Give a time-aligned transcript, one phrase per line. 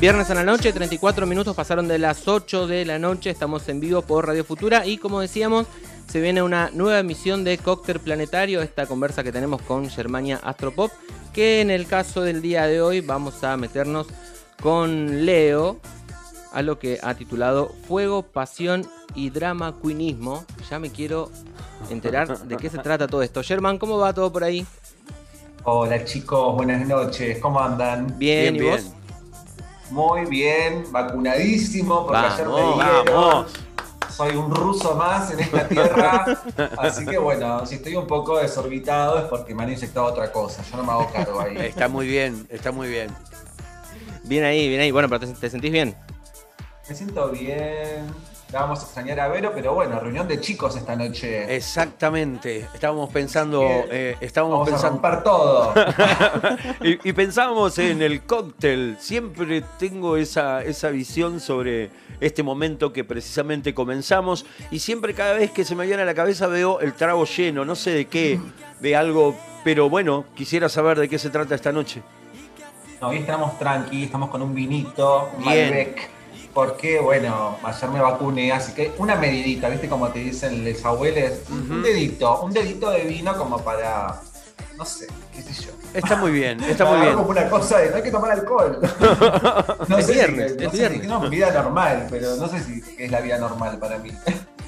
[0.00, 3.30] Viernes a la noche, 34 minutos pasaron de las 8 de la noche.
[3.30, 5.66] Estamos en vivo por Radio Futura y como decíamos,
[6.06, 10.92] se viene una nueva emisión de Cóctel Planetario, esta conversa que tenemos con Germania Astropop,
[11.32, 14.06] que en el caso del día de hoy vamos a meternos
[14.62, 15.80] con Leo
[16.52, 18.86] a lo que ha titulado Fuego, Pasión
[19.16, 20.44] y Drama Queenismo.
[20.70, 21.28] Ya me quiero
[21.90, 23.42] enterar de qué se trata todo esto.
[23.42, 24.64] Germán, ¿cómo va todo por ahí?
[25.64, 28.16] Hola chicos, buenas noches, ¿cómo andan?
[28.16, 28.92] Bien, ¿y vos?
[29.90, 33.46] Muy bien, vacunadísimo, porque ayer me dijeron,
[34.10, 36.24] soy un ruso más en esta tierra,
[36.78, 40.62] así que bueno, si estoy un poco desorbitado es porque me han inyectado otra cosa,
[40.70, 41.56] yo no me hago cargo ahí.
[41.58, 43.08] Está muy bien, está muy bien.
[44.24, 45.94] Bien ahí, bien ahí, bueno, pero te sentís bien.
[46.88, 48.06] Me siento bien,
[48.52, 51.54] vamos a extrañar a Vero, pero bueno, reunión de chicos esta noche.
[51.54, 52.66] Exactamente.
[52.72, 53.62] Estábamos pensando.
[53.62, 55.06] Eh, estábamos vamos pensando.
[55.06, 55.74] A romper todo.
[56.82, 58.96] y, y, pensábamos en el cóctel.
[58.98, 64.46] Siempre tengo esa, esa visión sobre este momento que precisamente comenzamos.
[64.70, 67.64] Y siempre, cada vez que se me viene a la cabeza, veo el trago lleno.
[67.64, 68.40] No sé de qué,
[68.80, 69.36] de algo.
[69.64, 72.02] Pero bueno, quisiera saber de qué se trata esta noche.
[73.00, 75.70] No, hoy estamos tranqui, estamos con un vinito, Bien.
[75.70, 76.17] Malbec
[76.58, 79.88] porque, bueno, ayer me vacuné, así que una medidita, ¿viste?
[79.88, 84.20] Como te dicen los abuelos, un dedito, un dedito de vino como para,
[84.76, 85.70] no sé, qué sé yo.
[85.94, 87.14] Está muy bien, está muy bien.
[87.14, 88.76] como una cosa de no hay que tomar alcohol.
[89.88, 91.00] no es sé viernes, si, es no sé viernes.
[91.02, 94.10] si- no, vida normal, pero no sé si es la vida normal para mí.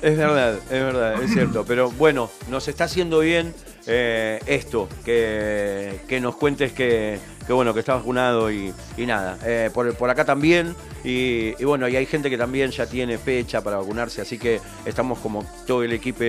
[0.00, 1.64] Es verdad, es verdad, es cierto.
[1.68, 3.52] Pero bueno, nos está haciendo bien
[3.86, 9.38] eh, esto, que, que nos cuentes que, que bueno, que estás vacunado y, y nada.
[9.44, 10.74] eh, por, por acá también.
[11.02, 14.60] Y, y bueno, y hay gente que también ya tiene fecha para vacunarse, así que
[14.84, 16.24] estamos como todo el equipo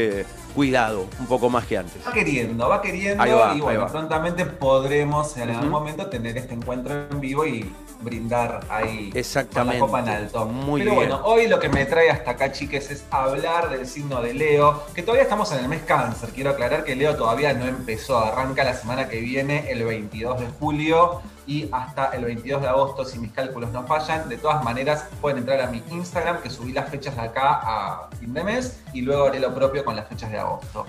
[0.56, 2.02] cuidado, un poco más que antes.
[2.08, 7.08] Va queriendo, va queriendo va, y bueno, prontamente podremos en algún momento tener este encuentro
[7.12, 7.70] en vivo y
[8.02, 9.80] brindar ahí Exactamente.
[9.80, 10.46] con la copa en alto.
[10.46, 11.10] Muy Pero bien.
[11.10, 14.84] bueno, hoy lo que me trae hasta acá, chiques, es hablar del signo de Leo,
[14.94, 16.30] que todavía estamos en el mes cáncer.
[16.30, 20.48] Quiero aclarar que Leo todavía no empezó, arranca la semana que viene, el 22 de
[20.60, 21.22] julio.
[21.48, 24.30] Y hasta el 22 de agosto, si mis cálculos no fallan.
[24.30, 28.10] De todas maneras, pueden entrar a mi Instagram, que subí las fechas de acá a
[28.20, 30.86] fin de mes, y luego haré lo propio con las fechas de agosto.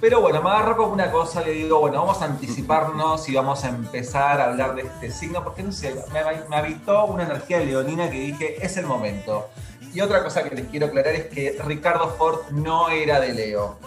[0.00, 3.64] Pero bueno, me agarró como una cosa, le digo, bueno, vamos a anticiparnos y vamos
[3.64, 6.20] a empezar a hablar de este signo, porque no sé, me,
[6.50, 9.48] me habitó una energía leonina que dije, es el momento.
[9.94, 13.78] Y otra cosa que les quiero aclarar es que Ricardo Ford no era de Leo,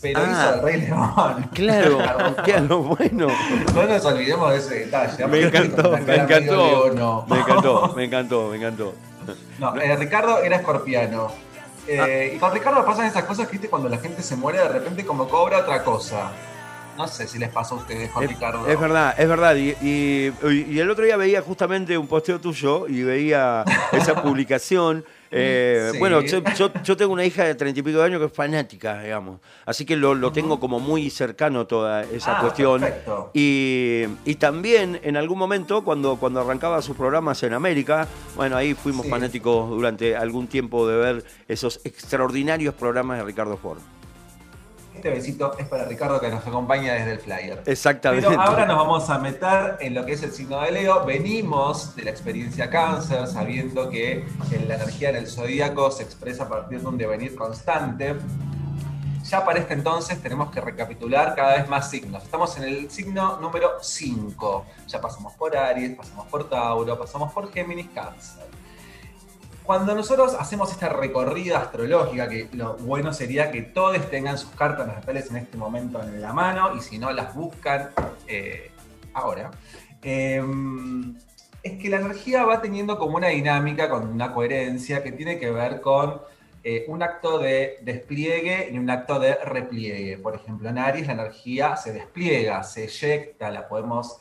[0.00, 0.28] pero Ah.
[0.30, 1.50] hizo el Rey León.
[1.52, 1.98] Claro,
[2.44, 3.26] claro, bueno.
[3.74, 5.26] No nos olvidemos de ese detalle.
[5.26, 5.90] Me encantó.
[5.90, 8.94] Me encantó, me encantó, me encantó.
[9.58, 11.32] No, eh, Ricardo era escorpiano.
[11.86, 15.04] Eh, Y con Ricardo pasan esas cosas viste cuando la gente se muere de repente
[15.04, 16.30] como cobra otra cosa.
[16.96, 18.66] No sé si les pasó a ustedes con Es, Ricardo.
[18.66, 19.56] es verdad, es verdad.
[19.56, 20.32] Y, y-
[20.70, 25.04] y el otro día veía justamente un posteo tuyo y veía esa publicación.
[25.34, 25.98] Eh, Sí.
[25.98, 28.32] Bueno, yo, yo- yo tengo una hija de treinta y pico de años que es
[28.32, 29.40] fanática, digamos.
[29.64, 32.82] Así que lo, lo tengo como muy cercano toda esa Ah, cuestión.
[32.82, 33.30] perfecto.
[33.32, 38.74] Y, y también en algún momento, cuando, cuando arrancaba sus programas en América, bueno, ahí
[38.74, 39.10] fuimos Sí.
[39.10, 43.78] fanáticos durante algún tiempo de ver esos extraordinarios programas de Ricardo Ford.
[44.94, 47.62] Este besito es para Ricardo que nos acompaña desde el flyer.
[47.66, 48.28] Exactamente.
[48.28, 51.04] Pero ahora nos vamos a meter en lo que es el signo de Leo.
[51.04, 54.24] Venimos de la experiencia cáncer, sabiendo que
[54.68, 58.16] la energía en el zodíaco se expresa a partir de un devenir constante.
[59.24, 62.22] Ya para este entonces tenemos que recapitular cada vez más signos.
[62.22, 64.66] Estamos en el signo número 5.
[64.88, 68.61] Ya pasamos por Aries, pasamos por Tauro, pasamos por Géminis, Cáncer.
[69.64, 74.88] Cuando nosotros hacemos esta recorrida astrológica, que lo bueno sería que todos tengan sus cartas
[74.88, 77.90] natales en este momento en la mano, y si no las buscan
[78.26, 78.72] eh,
[79.14, 79.52] ahora,
[80.02, 80.42] eh,
[81.62, 85.50] es que la energía va teniendo como una dinámica, con una coherencia que tiene que
[85.50, 86.20] ver con
[86.64, 90.18] eh, un acto de despliegue y un acto de repliegue.
[90.18, 94.18] Por ejemplo, en Aries la energía se despliega, se eyecta, la podemos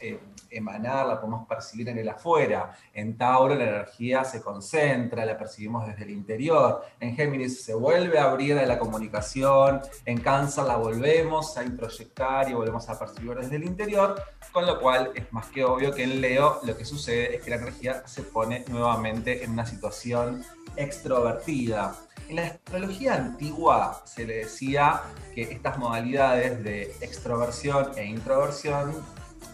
[0.51, 2.75] emanar, la podemos percibir en el afuera.
[2.94, 6.83] En Tauro la energía se concentra, la percibimos desde el interior.
[7.00, 9.81] En Géminis se vuelve a abrir a la comunicación.
[10.06, 14.21] En Cáncer la volvemos a introyectar y volvemos a percibir desde el interior.
[14.51, 17.50] Con lo cual es más que obvio que en Leo lo que sucede es que
[17.50, 20.44] la energía se pone nuevamente en una situación
[20.75, 21.95] extrovertida.
[22.30, 25.01] En la astrología antigua se le decía
[25.36, 28.95] que estas modalidades de extroversión e introversión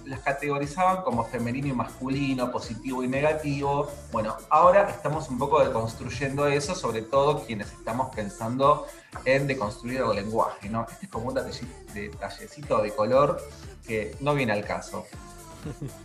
[0.08, 3.90] las categorizaban como femenino y masculino, positivo y negativo.
[4.12, 8.88] Bueno, ahora estamos un poco deconstruyendo eso, sobre todo quienes estamos pensando
[9.26, 10.86] en deconstruir el lenguaje, ¿no?
[10.90, 13.42] Este es como un detalle- detallecito de color
[13.86, 15.06] que no viene al caso.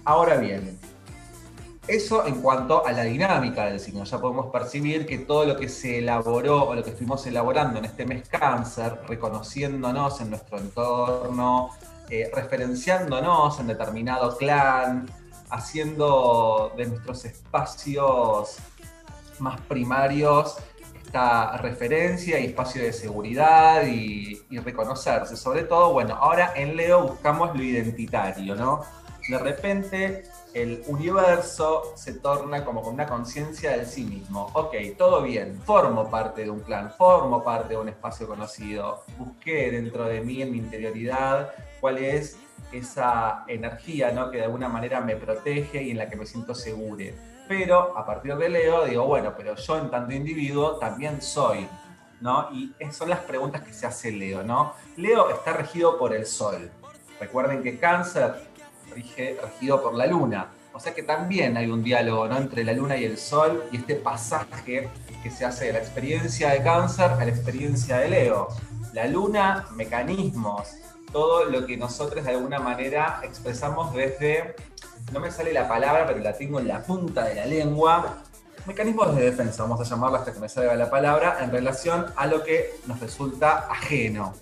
[0.04, 0.78] Ahora bien,
[1.88, 4.04] Eso en cuanto a la dinámica del signo.
[4.04, 7.86] Ya podemos percibir que todo lo que se elaboró o lo que estuvimos elaborando en
[7.86, 11.70] este mes cáncer, reconociéndonos en nuestro entorno,
[12.14, 15.08] eh, referenciándonos en determinado clan,
[15.48, 18.58] haciendo de nuestros espacios
[19.38, 20.58] más primarios
[21.06, 25.38] esta referencia y espacio de seguridad y, reconocerse.
[25.38, 28.82] Sobre todo, bueno, ahora en Leo buscamos lo identitario, ¿no?
[29.26, 34.50] De repente el universo se torna como con una conciencia de sí mismo.
[34.52, 39.70] Ok, todo bien, formo parte de un clan, formo parte de un espacio conocido, busqué
[39.70, 42.38] dentro de mí, en mi interioridad, cuál es
[42.70, 44.30] esa energía ¿no?
[44.30, 47.04] que de alguna manera me protege y en la que me siento seguro.
[47.48, 51.66] Pero a partir de Leo digo, bueno, pero yo en tanto individuo también soy,
[52.20, 52.48] ¿no?
[52.52, 54.74] Y son las preguntas que se hace Leo, ¿no?
[54.96, 56.70] Leo está regido por el Sol.
[57.18, 58.32] Recuerden que Cáncer
[58.94, 60.46] rige, regido por la Luna.
[60.72, 62.36] O sea que también hay un diálogo ¿no?
[62.38, 64.88] entre la Luna y el Sol y este pasaje
[65.20, 68.48] que se hace de la experiencia de Cáncer a la experiencia de Leo.
[68.92, 70.76] La Luna, mecanismos,
[71.12, 74.54] todo lo que nosotros de alguna manera expresamos desde,
[75.12, 78.22] no me sale la palabra, pero la tengo en la punta de la lengua,
[78.66, 82.26] mecanismos de defensa, vamos a llamarlo hasta que me salga la palabra, en relación a
[82.26, 84.34] lo que nos resulta ajeno.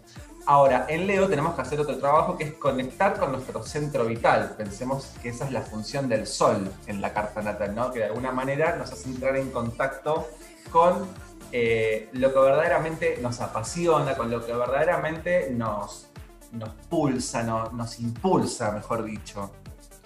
[0.46, 4.54] Ahora, en Leo tenemos que hacer otro trabajo que es conectar con nuestro centro vital.
[4.56, 7.92] Pensemos que esa es la función del sol en la carta natal, ¿no?
[7.92, 10.26] Que de alguna manera nos hace entrar en contacto
[10.72, 11.06] con
[11.52, 16.09] eh, lo que verdaderamente nos apasiona, con lo que verdaderamente nos,
[16.52, 17.42] nos pulsa,
[17.72, 19.50] nos impulsa, mejor dicho.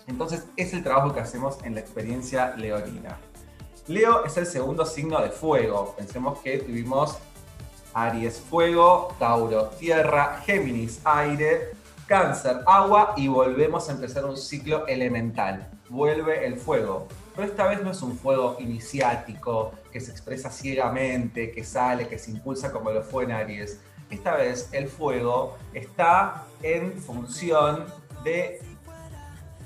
[0.07, 3.19] Entonces es el trabajo que hacemos en la experiencia leonina.
[3.87, 5.95] Leo es el segundo signo de fuego.
[5.97, 7.19] Pensemos que tuvimos
[7.93, 11.73] Aries fuego, Tauro tierra, Géminis aire,
[12.07, 15.71] Cáncer agua y volvemos a empezar un ciclo elemental.
[15.89, 17.07] Vuelve el fuego.
[17.35, 22.19] Pero esta vez no es un fuego iniciático que se expresa ciegamente, que sale, que
[22.19, 23.81] se impulsa como lo fue en Aries
[24.11, 27.85] esta vez el fuego está en función
[28.23, 28.61] de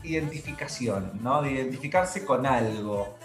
[0.03, 1.43] identificación, ¿no?
[1.43, 3.17] de identificarse con algo.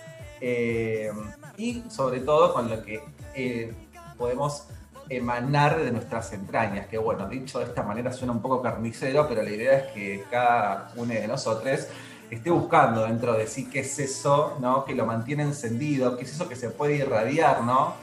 [0.41, 1.11] Eh,
[1.57, 3.01] y sobre todo con lo que
[3.35, 3.73] eh,
[4.17, 4.67] podemos
[5.09, 9.43] emanar de nuestras entrañas, que bueno, dicho de esta manera suena un poco carnicero, pero
[9.43, 11.87] la idea es que cada uno de nosotros
[12.29, 14.85] esté buscando dentro de sí qué es eso, ¿no?
[14.85, 17.95] Que lo mantiene encendido, qué es eso que se puede irradiar, ¿no?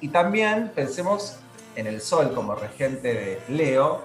[0.00, 1.38] Y también pensemos
[1.76, 4.04] en el Sol como regente de Leo,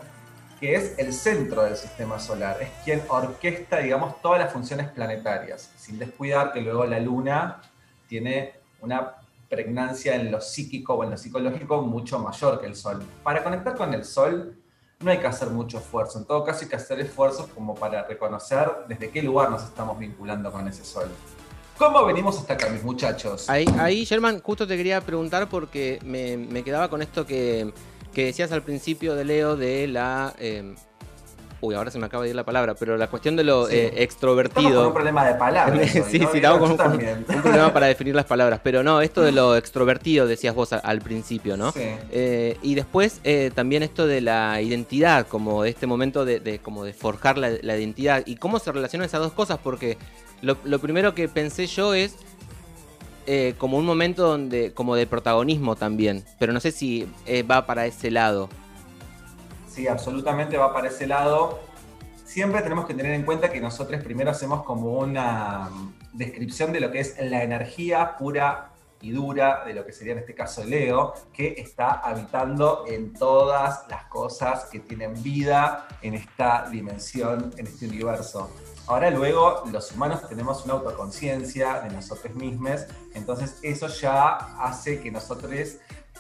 [0.60, 5.72] que es el centro del sistema solar, es quien orquesta, digamos, todas las funciones planetarias,
[5.78, 7.62] sin descuidar que luego la Luna
[8.08, 9.16] tiene una
[9.50, 13.04] pregnancia en lo psíquico o en lo psicológico mucho mayor que el Sol.
[13.24, 14.58] Para conectar con el Sol
[15.00, 18.08] no hay que hacer mucho esfuerzo, en todo caso hay que hacer esfuerzos como para
[18.08, 21.10] reconocer desde qué lugar nos estamos vinculando con ese Sol.
[21.78, 23.50] ¿Cómo venimos hasta acá, mis muchachos?
[23.50, 27.74] Ahí, ahí Sherman, justo te quería preguntar porque me, quedaba con esto que,
[28.14, 30.34] decías al principio de Leo de la.
[30.40, 30.74] Eh,
[31.60, 34.04] uy, ahora se me acaba de ir la palabra, pero la cuestión de lo eh,
[34.04, 34.62] extrovertido.
[34.62, 35.92] Estamos con un problema de palabras.
[35.92, 36.78] sí, sí, estamos con un,
[37.42, 38.62] problema para definir las palabras.
[38.64, 41.74] Pero no, esto de lo extrovertido decías vos al, principio, ¿no?
[41.74, 41.82] Sí.
[42.10, 43.20] Eh, y después
[43.54, 48.24] también esto de la identidad, como este momento de, como de forjar la, la, identidad.
[48.26, 49.60] ¿Y cómo se relacionan esas dos cosas?
[49.62, 49.98] Porque
[50.42, 52.16] lo, primero que pensé yo es
[53.26, 57.66] eh, como un momento donde como de protagonismo también, pero no sé si eh, va
[57.66, 58.50] para ese lado.
[59.68, 61.60] Sí, absolutamente va para ese lado.
[62.24, 65.70] Siempre tenemos que tener en cuenta que nosotros primero hacemos como una
[66.14, 70.20] descripción de lo que es la energía pura y dura de lo que sería en
[70.20, 76.68] este caso Leo, que está habitando en todas las cosas que tienen vida en esta
[76.72, 78.50] dimensión, en este universo.
[78.88, 82.82] Ahora luego los humanos tenemos una autoconciencia de nosotros mismos,
[83.16, 85.52] entonces eso ya hace que nosotros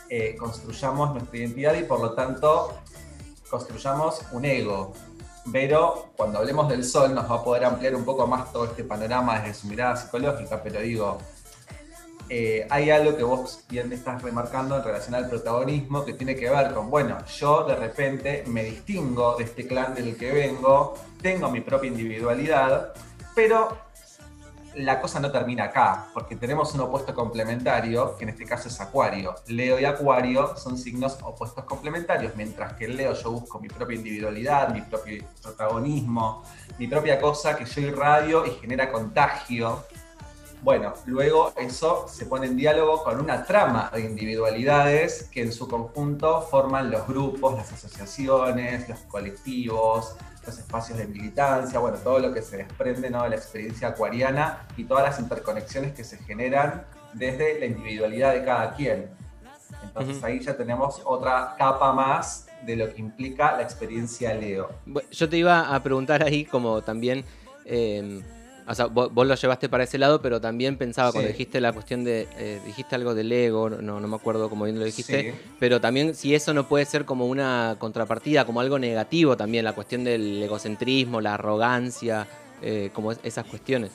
[0.10, 2.74] eh, construyamos nuestra identidad y por lo tanto
[3.50, 4.94] construyamos un ego.
[5.52, 8.84] Pero cuando hablemos del sol nos va a poder ampliar un poco más todo este
[8.84, 11.20] panorama desde su mirada psicológica, pero digo,
[12.30, 16.50] eh, hay algo que vos bien estás remarcando en relación al protagonismo que tiene que
[16.50, 21.50] ver con, bueno, yo de repente me distingo de este clan del que vengo, tengo
[21.52, 22.94] mi propia individualidad,
[23.36, 23.86] pero
[24.76, 28.82] la cosa no termina acá, porque tenemos un opuesto complementario, que en este caso es
[28.82, 29.36] Acuario.
[29.48, 33.96] Leo y Acuario son signos opuestos complementarios, mientras que en Leo yo busco mi propia
[33.96, 36.44] individualidad, mi propio protagonismo,
[36.78, 39.84] mi propia cosa que yo irradio y genera contagio
[40.66, 45.68] Bueno, luego eso se pone en diálogo con una trama de individualidades que en su
[45.68, 52.34] conjunto forman los grupos, las asociaciones, los colectivos, los espacios de militancia, bueno, todo lo
[52.34, 53.22] que se desprende ¿no?
[53.22, 58.44] de la experiencia acuariana y todas las interconexiones que se generan desde la individualidad de
[58.44, 59.12] cada quien.
[59.84, 64.72] Entonces ahí ya tenemos otra capa más de lo que implica la experiencia Leo.
[65.12, 67.24] Yo te iba a preguntar ahí como también...
[67.66, 68.24] Eh,
[68.68, 72.04] o sea, vos, lo llevaste para ese lado, pero también pensaba cuando dijiste la cuestión
[72.04, 72.28] de.
[72.38, 75.36] Eh, dijiste algo del ego, no, no me acuerdo cómo bien lo dijiste.
[75.60, 79.74] Pero también, si eso no puede ser como una contrapartida, como algo negativo también, la
[79.74, 82.28] cuestión del egocentrismo, la arrogancia,
[82.62, 83.92] eh, como esas cuestiones.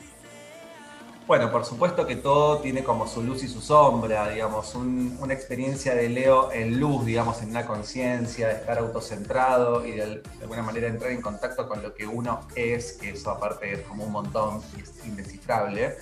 [1.30, 5.94] Bueno, por supuesto que todo tiene como su luz y su sombra, digamos, una experiencia
[5.94, 10.88] de Leo en luz, digamos, en una conciencia, de estar autocentrado y de, alguna manera
[10.88, 14.60] entrar en contacto con lo que uno es, que eso aparte es como un montón
[14.76, 15.98] y es indescifrable,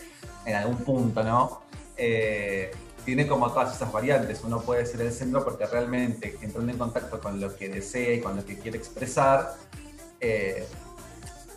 [0.47, 1.61] en algún punto, ¿no?
[1.99, 2.70] Eh,
[3.04, 7.20] tiene como todas esas variantes, uno puede ser el centro porque realmente entrando en contacto
[7.20, 9.56] con lo que desea y con lo que quiere expresar,
[10.20, 10.66] eh,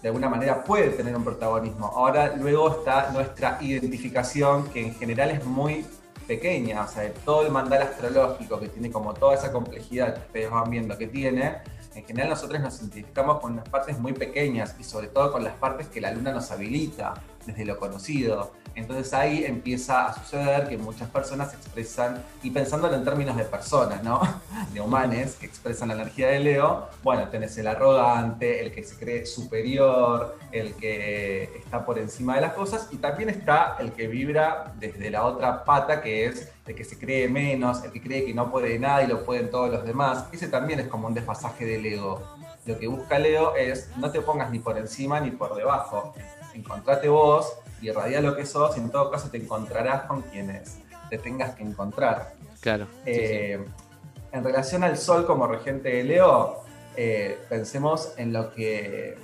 [0.01, 1.87] de alguna manera puede tener un protagonismo.
[1.87, 5.85] Ahora luego está nuestra identificación, que en general es muy
[6.27, 10.51] pequeña, o sea, todo el mandal astrológico que tiene como toda esa complejidad que ustedes
[10.51, 11.57] van viendo que tiene,
[11.93, 15.55] en general nosotros nos identificamos con unas partes muy pequeñas y sobre todo con las
[15.55, 17.15] partes que la luna nos habilita
[17.45, 18.51] desde lo conocido.
[18.73, 24.01] Entonces ahí empieza a suceder que muchas personas expresan, y pensándolo en términos de personas,
[24.03, 24.21] ¿no?
[24.73, 28.95] De humanes que expresan la energía de Leo, bueno, tenés el arrogante, el que se
[28.95, 34.07] cree superior, el que está por encima de las cosas, y también está el que
[34.07, 38.25] vibra desde la otra pata, que es el que se cree menos, el que cree
[38.25, 40.25] que no puede nada y lo pueden todos los demás.
[40.31, 42.21] Ese también es como un desfasaje del ego.
[42.65, 46.13] Lo que busca Leo es no te pongas ni por encima ni por debajo.
[46.53, 50.79] Encontrate vos y irradia lo que sos, y en todo caso te encontrarás con quienes
[51.09, 52.33] te tengas que encontrar.
[52.59, 52.87] Claro.
[53.05, 53.63] Eh,
[54.31, 56.63] en relación al sol como regente de Leo,
[56.95, 59.17] eh, pensemos en lo que.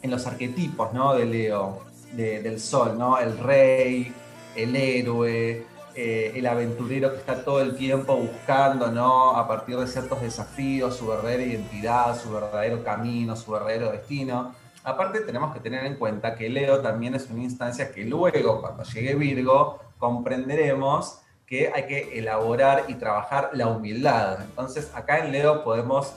[0.00, 1.14] en los arquetipos ¿no?
[1.14, 3.18] de Leo, del sol, ¿no?
[3.18, 4.12] El rey,
[4.54, 9.36] el héroe, eh, el aventurero que está todo el tiempo buscando, ¿no?
[9.36, 14.54] A partir de ciertos desafíos, su verdadera identidad, su verdadero camino, su verdadero destino.
[14.84, 18.84] Aparte tenemos que tener en cuenta que Leo también es una instancia que luego, cuando
[18.84, 24.42] llegue Virgo, comprenderemos que hay que elaborar y trabajar la humildad.
[24.42, 26.14] Entonces acá en Leo podemos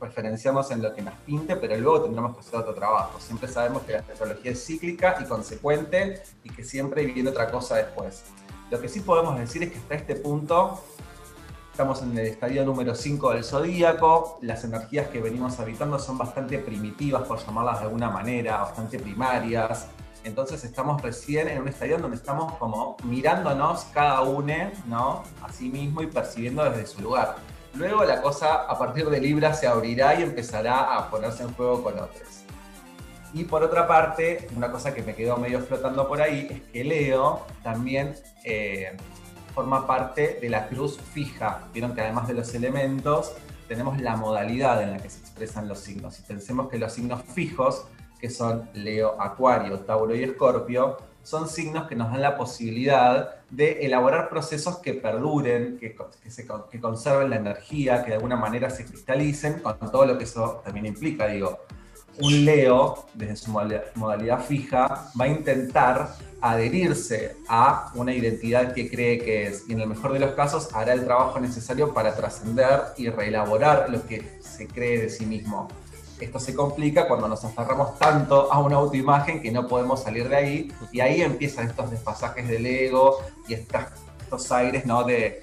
[0.00, 3.18] referenciarnos en lo que nos pinte, pero luego tendremos que hacer otro trabajo.
[3.20, 7.76] Siempre sabemos que la astrología es cíclica y consecuente y que siempre viene otra cosa
[7.76, 8.24] después.
[8.70, 10.82] Lo que sí podemos decir es que hasta este punto
[11.74, 14.38] Estamos en el estadio número 5 del zodíaco.
[14.42, 19.88] Las energías que venimos habitando son bastante primitivas, por llamarlas de alguna manera, bastante primarias.
[20.22, 24.54] Entonces estamos recién en un estadio donde estamos como mirándonos cada uno,
[24.86, 25.24] ¿no?
[25.42, 27.34] A sí mismo y percibiendo desde su lugar.
[27.74, 31.82] Luego la cosa a partir de Libra se abrirá y empezará a ponerse en juego
[31.82, 32.44] con otros.
[33.32, 36.84] Y por otra parte, una cosa que me quedó medio flotando por ahí es que
[36.84, 38.14] Leo también
[38.44, 38.96] eh,
[39.54, 41.68] forma parte de la cruz fija.
[41.72, 43.32] Vieron que además de los elementos,
[43.68, 46.18] tenemos la modalidad en la que se expresan los signos.
[46.18, 47.86] Y pensemos que los signos fijos,
[48.20, 53.86] que son Leo, Acuario, Tauro y Escorpio, son signos que nos dan la posibilidad de
[53.86, 55.96] elaborar procesos que perduren, que,
[56.70, 60.60] que conserven la energía, que de alguna manera se cristalicen, con todo lo que eso
[60.64, 61.26] también implica.
[61.28, 61.60] Digo,
[62.20, 69.18] un Leo, desde su modalidad fija, va a intentar adherirse a una identidad que cree
[69.18, 72.82] que es, y en el mejor de los casos hará el trabajo necesario para trascender
[72.98, 75.68] y reelaborar lo que se cree de sí mismo.
[76.20, 80.36] Esto se complica cuando nos aferramos tanto a una autoimagen que no podemos salir de
[80.36, 83.18] ahí, y ahí empiezan estos despasajes del ego
[83.48, 85.02] y estos aires ¿no?
[85.02, 85.42] de,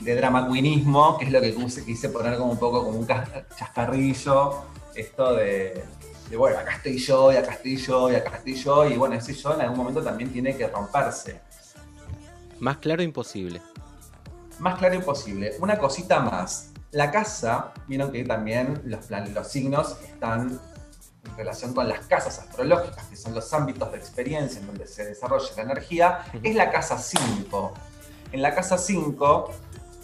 [0.00, 1.54] de drama queenismo, que es lo que
[1.86, 5.84] quise poner como un poco como un chascarrillo, esto de,
[6.30, 9.16] de, bueno, acá estoy yo, y acá estoy yo, y acá estoy yo, y bueno,
[9.16, 11.40] ese yo en algún momento también tiene que romperse.
[12.60, 13.60] Más claro imposible.
[14.58, 15.54] Más claro imposible.
[15.60, 16.70] Una cosita más.
[16.92, 20.60] La casa, vieron que también los, los signos están
[21.24, 25.04] en relación con las casas astrológicas, que son los ámbitos de experiencia en donde se
[25.06, 27.74] desarrolla la energía, es la casa 5.
[28.32, 29.50] En la casa 5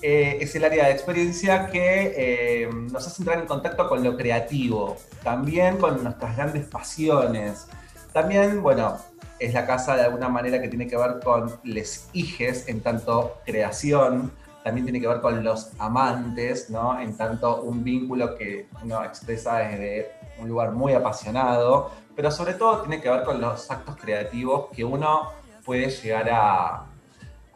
[0.02, 4.16] eh, es el área de experiencia que eh, nos hace entrar en contacto con lo
[4.16, 7.66] creativo, también con nuestras grandes pasiones.
[8.12, 8.98] También, bueno,
[9.38, 13.38] es la casa de alguna manera que tiene que ver con les hijes en tanto
[13.44, 17.00] creación, también tiene que ver con los amantes, ¿no?
[17.00, 22.80] En tanto un vínculo que uno expresa desde un lugar muy apasionado, pero sobre todo
[22.80, 25.30] tiene que ver con los actos creativos que uno
[25.64, 26.86] puede llegar a,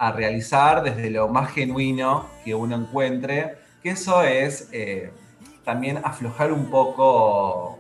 [0.01, 5.13] a realizar desde lo más genuino que uno encuentre, que eso es eh,
[5.63, 7.79] también aflojar un poco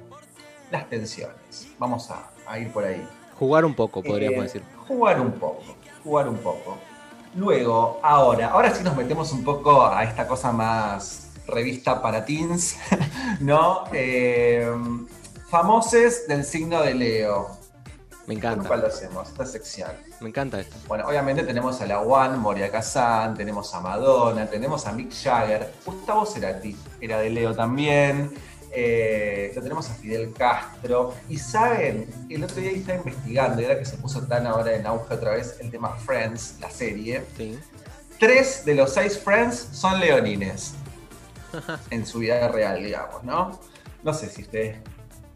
[0.71, 1.69] las tensiones.
[1.79, 3.03] Vamos a, ir por ahí.
[3.39, 4.63] Jugar un poco, podríamos eh, decir.
[4.87, 5.63] Jugar un poco,
[6.05, 6.77] jugar un poco.
[7.35, 12.77] Luego, ahora, ahora sí nos metemos un poco a esta cosa más revista para teens,
[13.41, 13.85] ¿no?
[13.95, 14.71] Eh,
[15.49, 17.60] famoses del signo de Leo.
[18.31, 18.69] Me encanta.
[18.69, 19.29] ¿Cuál lo hacemos?
[19.29, 19.91] Esta sección.
[20.21, 20.77] Me encanta esto.
[20.87, 25.73] Bueno, obviamente tenemos a la One, Moria Kazan, tenemos a Madonna, tenemos a Mick Jagger,
[25.85, 28.33] Gustavo Cerati era de Leo también.
[28.71, 31.13] Eh, lo tenemos a Fidel Castro.
[31.29, 34.87] Y saben, el otro día estaba investigando, y ahora que se puso tan ahora en
[34.87, 37.25] auge otra vez el tema Friends, la serie.
[37.37, 37.59] Sí.
[38.21, 40.75] Tres de los seis Friends son leonines.
[41.91, 43.59] en su vida real, digamos, ¿no?
[44.05, 44.77] No sé si ustedes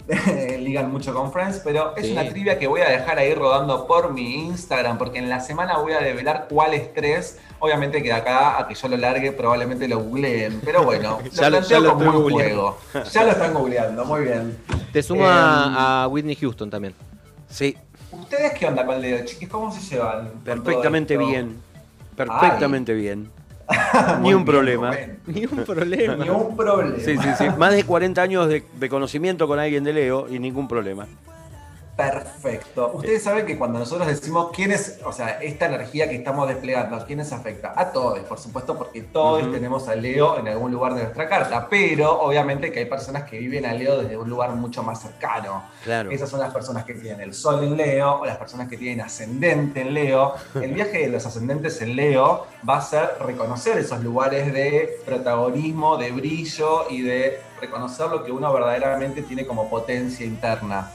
[0.61, 4.13] ligan mucho con Friends, pero es una trivia que voy a dejar ahí rodando por
[4.13, 7.39] mi Instagram, porque en la semana voy a develar cuáles tres.
[7.59, 11.49] Obviamente que de acá a que yo lo largue probablemente lo googleen, pero bueno, ya
[11.51, 12.79] lo, ya lo como un juego.
[13.13, 14.59] Ya lo están googleando, muy bien.
[14.93, 16.95] Te sumo a, em, Whitney Houston también.
[17.49, 17.77] Sí.
[18.13, 19.49] ¿Ustedes qué onda con Leo, chiquis?
[19.49, 20.31] ¿Cómo se llevan?
[20.45, 21.61] Perfectamente bien.
[22.15, 23.31] Perfectamente bien.
[24.21, 24.93] Ni un problema.
[25.27, 26.17] Ni un problema.
[26.17, 26.99] Ni un problema.
[26.99, 27.45] Sí, sí, sí.
[27.57, 31.07] Más de 40 años de, de conocimiento con alguien de Leo y ningún problema.
[31.97, 32.91] Perfecto.
[32.95, 36.97] Ustedes saben que cuando nosotros decimos quién es, o sea, esta energía que estamos desplegando,
[36.97, 37.73] ¿a quiénes afecta?
[37.77, 41.69] A todos, por supuesto, porque todos tenemos a Leo en algún lugar de nuestra carta,
[41.71, 45.65] pero obviamente que hay personas que viven a Leo desde un lugar mucho más cercano.
[45.85, 46.11] Claro.
[46.11, 49.01] Esas son las personas que tienen el sol en Leo o las personas que tienen
[49.01, 50.35] ascendente en Leo.
[50.55, 55.97] El viaje de los ascendentes en Leo va a ser reconocer esos lugares de protagonismo,
[55.97, 60.91] de brillo y de reconocer lo que uno verdaderamente tiene como potencia interna.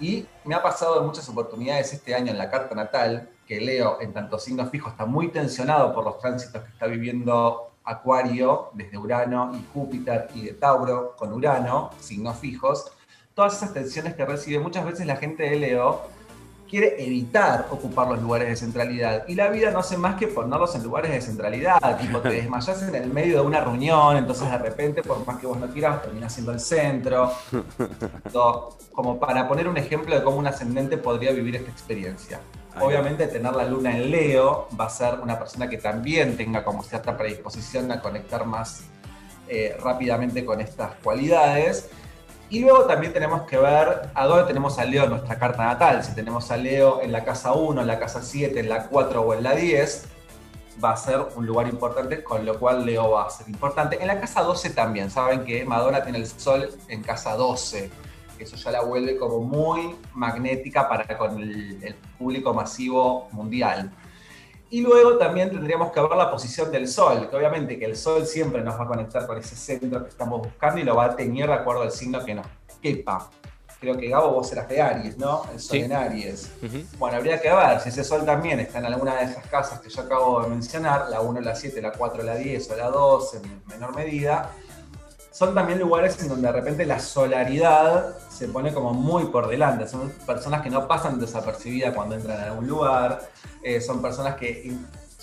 [0.00, 3.98] Y me ha pasado en muchas oportunidades este año en la carta natal, que Leo
[4.00, 8.96] en tanto signos fijos está muy tensionado por los tránsitos que está viviendo Acuario, desde
[8.96, 12.90] Urano y Júpiter y de Tauro con Urano, signos fijos.
[13.34, 16.00] Todas esas tensiones que recibe muchas veces la gente de Leo
[16.68, 19.24] quiere evitar ocupar los lugares de centralidad.
[19.26, 21.98] Y la vida no hace más que ponerlos en lugares de centralidad.
[21.98, 25.46] Tipo, te desmayas en el medio de una reunión, entonces de repente, por más que
[25.46, 27.32] vos no quieras, terminas siendo el centro.
[28.92, 32.40] como para poner un ejemplo de cómo un ascendente podría vivir esta experiencia.
[32.80, 36.82] Obviamente tener la luna en Leo va a ser una persona que también tenga como
[36.82, 38.84] cierta predisposición a conectar más
[39.48, 41.90] eh, rápidamente con estas cualidades
[42.50, 46.02] y luego también tenemos que ver a dónde tenemos a Leo en nuestra carta natal.
[46.02, 49.20] Si tenemos a Leo en la casa 1, en la casa 7, en la 4
[49.20, 50.06] o en la 10,
[50.82, 54.00] va a ser un lugar importante, con lo cual Leo va a ser importante.
[54.00, 57.90] En la casa 12 también, saben que Madonna tiene el sol en casa 12.
[58.38, 63.90] Eso ya la vuelve como muy magnética para con el público masivo mundial.
[64.70, 68.26] Y luego también tendríamos que ver la posición del Sol, que obviamente que el Sol
[68.26, 71.16] siempre nos va a conectar con ese centro que estamos buscando y lo va a
[71.16, 72.46] teñir de acuerdo al signo que nos
[72.82, 73.30] quepa.
[73.80, 75.44] Creo que Gabo vos eras de Aries, ¿no?
[75.52, 76.50] El Sol en Aries.
[76.98, 79.88] Bueno, habría que ver si ese Sol también está en alguna de esas casas que
[79.88, 83.34] yo acabo de mencionar, la 1, la 7, la 4, la 10 o la 2
[83.34, 84.50] en menor medida.
[85.38, 89.86] Son también lugares en donde de repente la solaridad se pone como muy por delante.
[89.86, 93.20] Son personas que no pasan desapercibidas cuando entran a algún lugar
[93.62, 94.76] eh, son personas que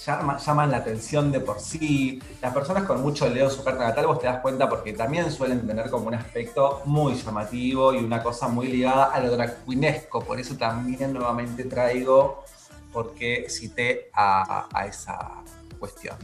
[0.06, 2.22] llaman la atención de por sí.
[2.42, 5.68] Las personas con mucho Leo su carta natal, vos te das cuenta porque también suelen
[5.68, 10.22] tener como un aspecto muy llamativo y una cosa muy ligada a lo dracuinesco.
[10.22, 12.46] Por eso también nuevamente traigo,
[12.94, 15.44] porque cité a, esa
[15.78, 16.16] cuestión.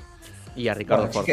[0.56, 1.26] Y a Ricardo Ford.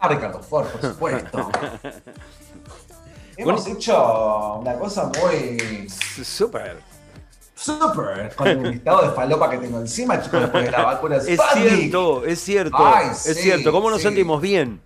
[0.00, 1.50] A Ricardo Ford, por supuesto.
[3.36, 5.88] Hemos hecho una cosa muy.
[5.88, 6.78] Súper
[7.60, 11.38] Super, con el listado de falopa que tengo encima, chicos, después de la vacuna Es
[11.52, 12.78] cierto, es cierto.
[13.10, 14.80] es cierto, ¿cómo nos sentimos bien?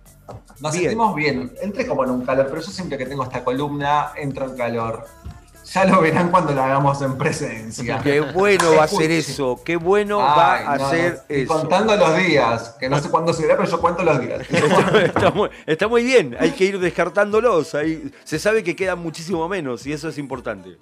[0.59, 1.53] Nos sentimos bien.
[1.61, 5.05] Entré como en un calor, pero yo siempre que tengo esta columna entro en calor.
[5.73, 7.99] Ya lo verán cuando lo hagamos en presencia.
[8.03, 11.53] Qué bueno va a ser eso, qué bueno va a ser eso.
[11.53, 14.41] contando los días, que no sé cuándo se verá, pero yo cuento los días.
[15.65, 17.75] Está, muy, bien, hay que ir descartándolos.
[18.23, 20.77] se sabe que quedan muchísimo menos y eso es importante.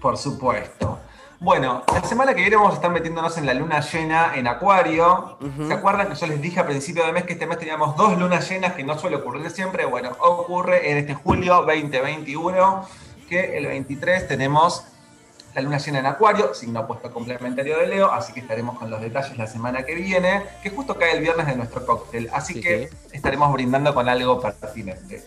[0.00, 0.98] Por supuesto.
[1.38, 5.36] Bueno, la semana que viene vamos a estar metiéndonos en la luna llena en Acuario.
[5.66, 8.18] ¿Se acuerdan que yo les dije a principio de mes que este mes teníamos dos
[8.18, 9.84] lunas llenas que no suele ocurrir siempre?
[9.84, 12.88] Bueno, ocurre en este julio 2021,
[13.26, 14.84] que el 23 tenemos
[15.54, 19.00] la luna llena en Acuario, signo opuesto complementario de Leo, así que estaremos con los
[19.00, 22.90] detalles la semana que viene, que justo cae el viernes de nuestro cóctel, así que
[23.10, 25.24] estaremos brindando con algo pertinente.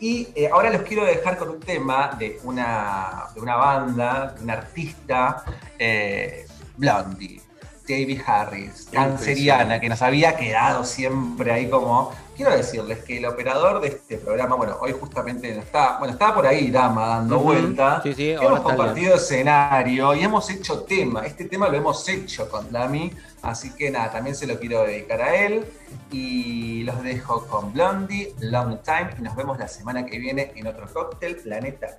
[0.00, 4.44] Y eh, ahora los quiero dejar con un tema de una, de una banda, de
[4.44, 5.44] un artista,
[5.78, 7.42] eh, Blondie.
[7.88, 12.12] David Harris, canceriana, que nos había quedado siempre ahí como.
[12.36, 16.46] Quiero decirles que el operador de este programa, bueno, hoy justamente está, bueno, estaba por
[16.46, 18.02] ahí Dama dando vuelta.
[18.02, 21.24] Sí, sí, hemos compartido escenario y hemos hecho tema.
[21.24, 25.22] Este tema lo hemos hecho con Dami, así que nada, también se lo quiero dedicar
[25.22, 25.64] a él.
[26.10, 30.66] Y los dejo con Blondie, Long Time, y nos vemos la semana que viene en
[30.66, 31.96] otro cóctel Planeta.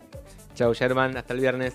[0.54, 1.74] Chau, Sherman, hasta el viernes.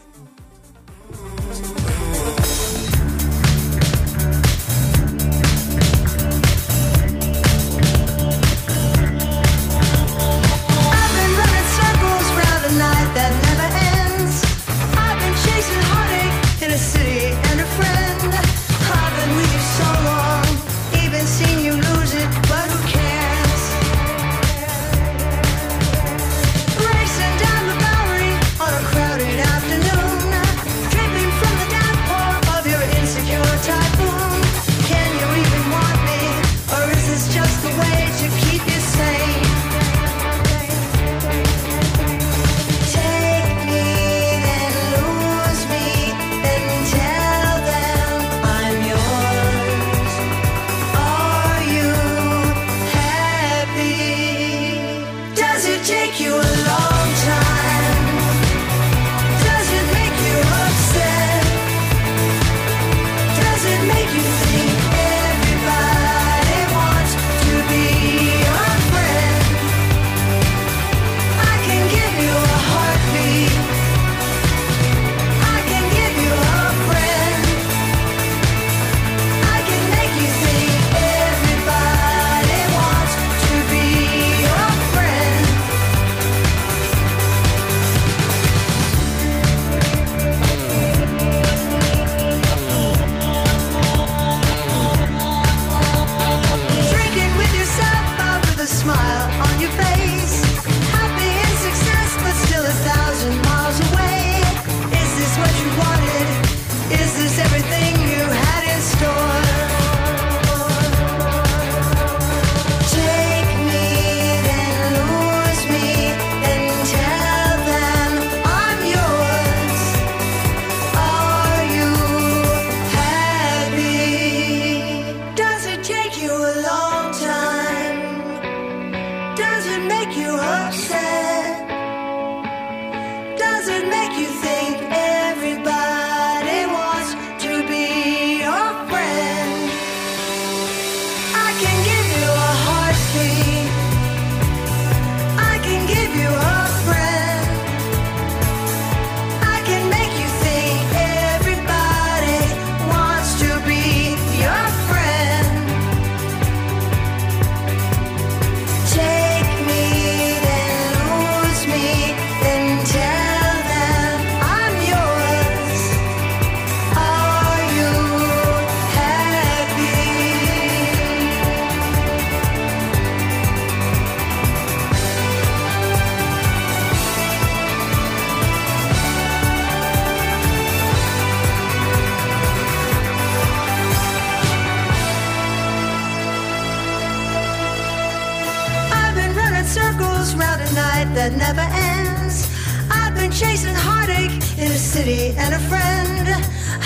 [191.33, 192.49] That never ends.
[192.91, 196.29] I've been chasing heartache in a city and a friend.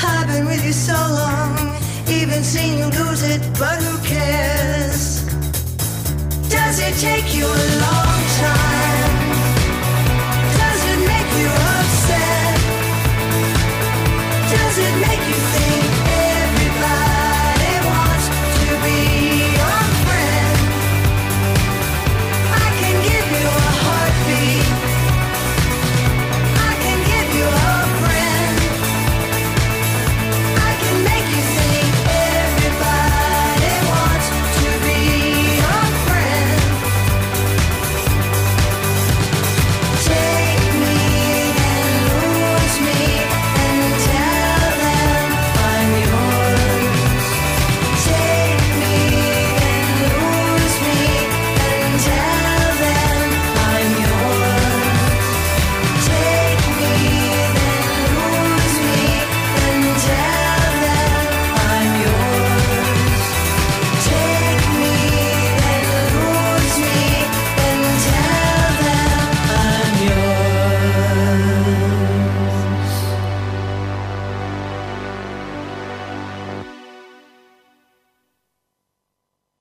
[0.05, 1.77] I've been with you so long,
[2.09, 5.25] even seen you lose it, but who cares?
[6.49, 8.96] Does it take you a long time?